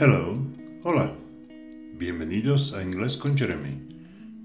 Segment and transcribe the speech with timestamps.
[0.00, 0.38] Hello,
[0.84, 1.12] hola.
[1.94, 3.80] Bienvenidos a Inglés con Jeremy,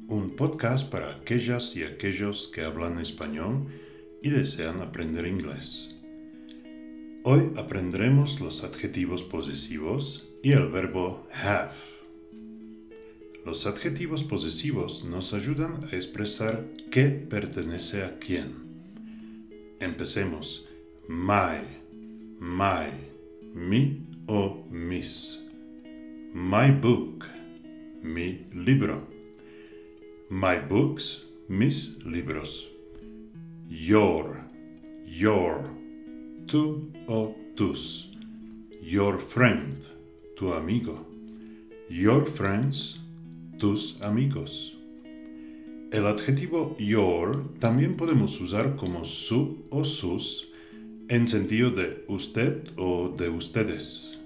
[0.08, 3.68] un podcast para aquellas y aquellos que hablan español
[4.24, 5.96] y desean aprender inglés.
[7.22, 11.76] Hoy aprenderemos los adjetivos posesivos y el verbo have.
[13.46, 18.56] Los adjetivos posesivos nos ayudan a expresar qué pertenece a quién.
[19.80, 20.68] Empecemos.
[21.08, 21.62] My,
[22.40, 22.90] my,
[23.54, 25.43] mi o mis.
[26.36, 27.30] My book,
[28.02, 29.04] mi libro.
[30.32, 32.66] My books, mis libros.
[33.70, 34.44] Your,
[35.06, 35.70] your,
[36.48, 38.08] tu o tus.
[38.82, 39.86] Your friend,
[40.36, 41.06] tu amigo.
[41.88, 42.98] Your friends,
[43.60, 44.74] tus amigos.
[45.92, 50.52] El adjetivo your también podemos usar como su o sus
[51.10, 54.18] en sentido de usted o de ustedes.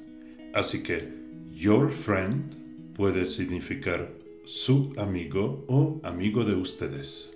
[0.53, 1.26] Así que
[1.59, 2.55] your friend
[2.93, 4.13] puede significar
[4.45, 7.31] su amigo o amigo de ustedes.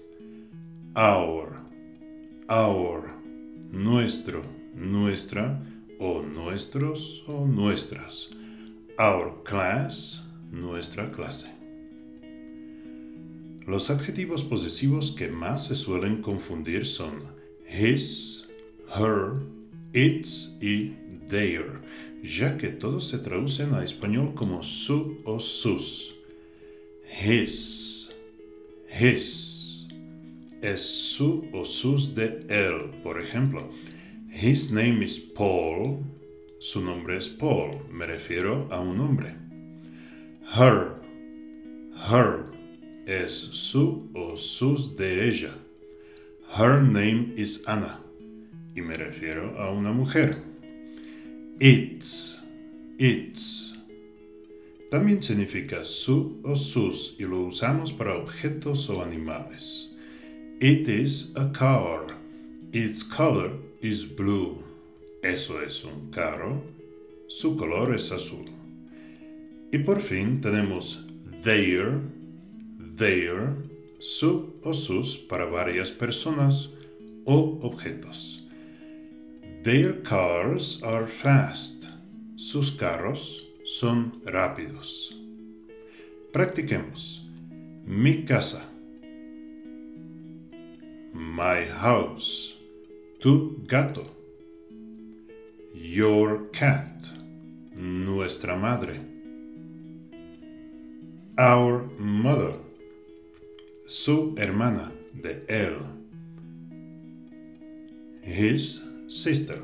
[0.95, 1.57] Our,
[2.47, 3.15] our,
[3.71, 4.43] nuestro,
[4.75, 5.59] nuestra
[5.99, 8.29] o nuestros o nuestras.
[8.99, 11.49] Our class, nuestra clase.
[13.65, 17.23] Los adjetivos posesivos que más se suelen confundir son
[17.67, 18.47] his,
[18.95, 19.41] her,
[19.93, 21.81] its y their,
[22.23, 26.15] ya que todos se traducen a español como su o sus.
[27.23, 28.13] His,
[28.89, 29.87] his,
[30.61, 32.91] es su o sus de él.
[33.03, 33.69] Por ejemplo,
[34.29, 36.03] his name is Paul,
[36.59, 39.35] su nombre es Paul, me refiero a un hombre.
[40.55, 41.01] Her,
[42.09, 42.45] her,
[43.05, 45.55] es su o sus de ella.
[46.57, 48.01] Her name is Anna
[48.75, 50.50] y me refiero a una mujer.
[51.63, 52.39] It's,
[52.97, 53.75] it's.
[54.89, 59.91] También significa su o sus y lo usamos para objetos o animales.
[60.59, 62.17] It is a car.
[62.73, 64.63] Its color is blue.
[65.21, 66.63] Eso es un carro.
[67.27, 68.49] Su color es azul.
[69.71, 71.05] Y por fin tenemos
[71.43, 72.01] their,
[72.97, 73.53] their,
[73.99, 76.71] su o sus para varias personas
[77.25, 78.47] o objetos.
[79.63, 81.87] Their cars are fast.
[82.35, 85.13] Sus carros son rápidos.
[86.33, 87.21] Practiquemos.
[87.85, 88.63] Mi casa.
[91.13, 92.55] My house.
[93.19, 94.07] Tu gato.
[95.75, 97.05] Your cat.
[97.75, 98.99] Nuestra madre.
[101.37, 102.55] Our mother.
[103.85, 105.85] Su hermana de él.
[108.23, 109.61] His sister.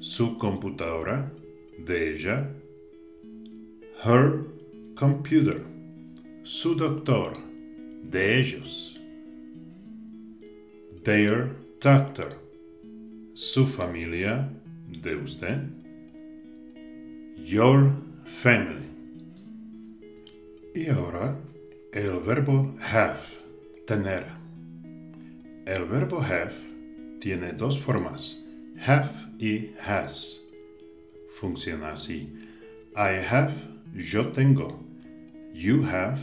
[0.00, 1.32] Su computadora
[1.78, 2.50] de ella.
[4.04, 4.44] Her
[4.94, 5.64] computer.
[6.42, 7.38] Su doctor
[8.02, 9.00] de ellos.
[11.04, 12.38] Their doctor.
[13.32, 14.50] Su familia
[14.88, 15.62] de usted.
[17.38, 17.92] Your
[18.26, 18.84] family.
[20.74, 21.38] Y ahora
[21.92, 23.20] el verbo have,
[23.86, 24.26] tener.
[25.64, 26.73] El verbo have
[27.24, 28.38] tiene dos formas,
[28.86, 30.42] have y has.
[31.40, 32.28] Funciona así.
[32.94, 33.54] I have,
[33.94, 34.78] yo tengo.
[35.54, 36.20] You have,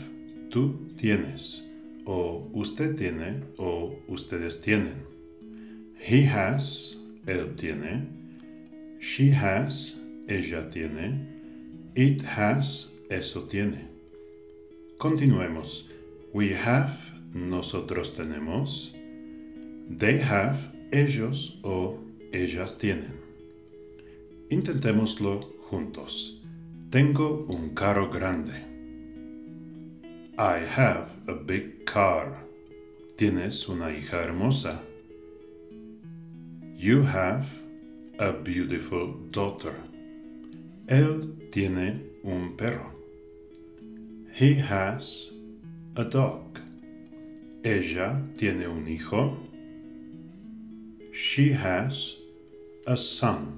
[0.48, 1.64] tú tienes.
[2.04, 5.04] O usted tiene o ustedes tienen.
[5.98, 6.96] He has,
[7.26, 8.06] él tiene.
[9.00, 9.96] She has,
[10.28, 11.26] ella tiene.
[11.96, 13.88] It has, eso tiene.
[14.98, 15.88] Continuemos.
[16.32, 16.96] We have,
[17.34, 18.94] nosotros tenemos.
[19.90, 21.98] They have, ellos o
[22.32, 23.14] ellas tienen.
[24.50, 26.42] Intentémoslo juntos.
[26.90, 28.52] Tengo un carro grande.
[30.36, 32.44] I have a big car.
[33.16, 34.82] Tienes una hija hermosa.
[36.76, 37.46] You have
[38.18, 39.74] a beautiful daughter.
[40.88, 42.92] Él tiene un perro.
[44.34, 45.30] He has
[45.96, 46.58] a dog.
[47.64, 49.51] Ella tiene un hijo.
[51.34, 52.16] She has
[52.86, 53.56] a son.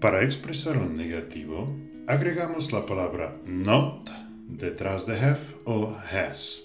[0.00, 1.72] Para expresar un negativo,
[2.08, 4.10] agregamos la palabra not
[4.48, 6.62] detrás de have o has.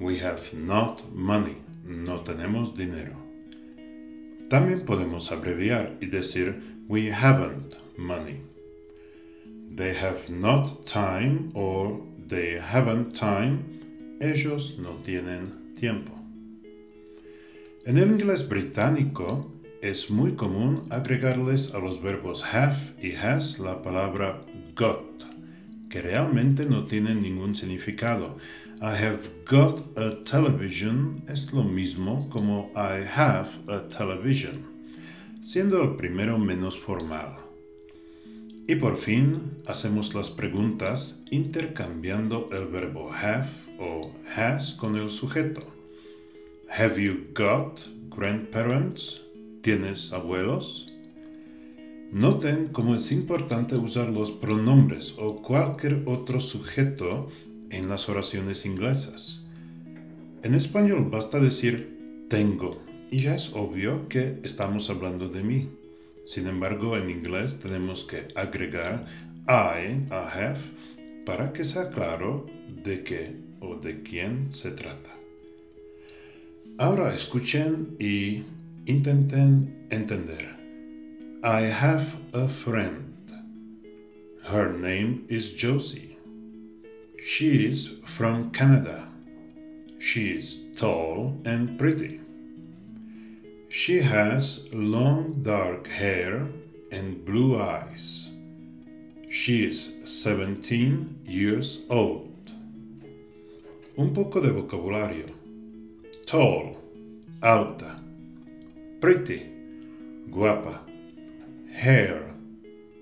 [0.00, 1.58] We have not money.
[1.84, 3.16] No tenemos dinero.
[4.48, 8.40] También podemos abreviar y decir we haven't money.
[9.76, 13.78] They have not time or they haven't time.
[14.22, 16.25] Ellos no tienen tiempo.
[17.86, 23.80] En el inglés británico, es muy común agregarles a los verbos have y has la
[23.80, 24.42] palabra
[24.74, 25.22] got,
[25.88, 28.38] que realmente no tiene ningún significado.
[28.82, 34.66] I have got a television es lo mismo como I have a television,
[35.40, 37.36] siendo el primero menos formal.
[38.66, 45.75] Y por fin hacemos las preguntas intercambiando el verbo have o has con el sujeto.
[46.68, 47.80] Have you got
[48.10, 49.22] grandparents?
[49.62, 50.92] ¿Tienes abuelos?
[52.12, 57.28] Noten cómo es importante usar los pronombres o cualquier otro sujeto
[57.70, 59.46] en las oraciones inglesas.
[60.42, 65.70] En español basta decir tengo y ya es obvio que estamos hablando de mí.
[66.26, 69.06] Sin embargo, en inglés tenemos que agregar
[69.48, 70.60] I a have
[71.24, 72.46] para que sea claro
[72.84, 75.15] de qué o de quién se trata.
[76.78, 78.44] Ahora escuchen y
[78.84, 80.56] intenten entender.
[81.42, 83.14] I have a friend.
[84.44, 86.18] Her name is Josie.
[87.18, 89.08] She is from Canada.
[89.98, 92.20] She is tall and pretty.
[93.70, 96.46] She has long dark hair
[96.92, 98.28] and blue eyes.
[99.30, 102.52] She is 17 years old.
[103.96, 105.35] Un poco de vocabulario.
[106.26, 106.76] Tall,
[107.40, 108.02] alta.
[109.00, 109.42] Pretty,
[110.28, 110.82] guapa.
[111.72, 112.34] Hair,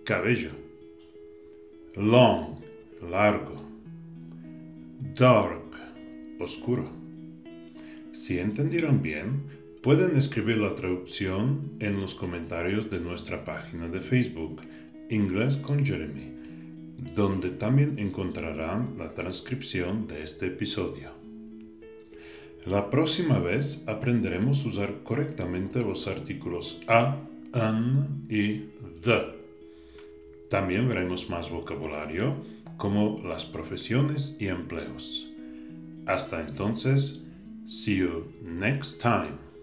[0.04, 0.50] cabello.
[1.96, 2.60] Long,
[3.10, 3.64] largo.
[5.14, 5.74] Dark,
[6.38, 6.88] oscuro.
[8.12, 9.42] Si entendieron bien,
[9.84, 14.62] Pueden escribir la traducción en los comentarios de nuestra página de Facebook,
[15.10, 16.32] Inglés con Jeremy,
[17.14, 21.23] donde también encontrarán la transcripción de este episodio.
[22.66, 27.18] La próxima vez aprenderemos a usar correctamente los artículos a,
[27.52, 28.70] an y
[29.02, 29.34] the.
[30.48, 32.36] También veremos más vocabulario
[32.78, 35.28] como las profesiones y empleos.
[36.06, 37.22] Hasta entonces,
[37.66, 39.53] see you next time.